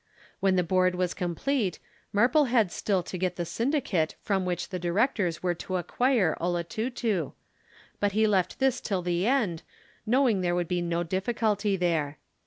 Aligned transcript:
When 0.39 0.55
the 0.55 0.63
Board 0.63 0.95
was 0.95 1.13
complete, 1.13 1.77
Marple 2.11 2.45
had 2.45 2.71
still 2.71 3.03
to 3.03 3.17
get 3.19 3.35
the 3.35 3.45
Syndicate 3.45 4.15
from 4.23 4.45
which 4.45 4.69
the 4.69 4.79
Directors 4.79 5.43
were 5.43 5.53
to 5.53 5.75
acquire 5.77 6.35
"Olotutu," 6.41 7.33
but 7.99 8.13
he 8.13 8.25
left 8.25 8.57
this 8.57 8.81
till 8.81 9.03
the 9.03 9.27
end, 9.27 9.61
knowing 10.07 10.41
there 10.41 10.55
would 10.55 10.67
be 10.67 10.81
no 10.81 11.03
difficulty 11.03 11.75
there. 11.77 12.17